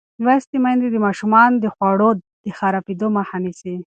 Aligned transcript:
لوستې 0.23 0.57
میندې 0.63 0.87
د 0.91 0.97
ماشومانو 1.05 1.55
د 1.63 1.65
خوړو 1.75 2.09
د 2.43 2.47
خرابېدو 2.57 3.07
مخه 3.17 3.37
نیسي. 3.43 3.75